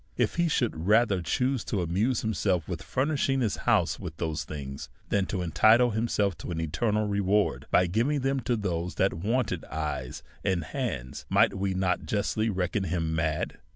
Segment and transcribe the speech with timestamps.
[0.17, 4.43] If he should rather choose to amuse himself with fur nishing his house with those
[4.45, 9.13] things, than to entitle himself to an eternal reward by giving them to those that
[9.13, 13.59] wanted eyes and hands, might we not justly reck on him mad?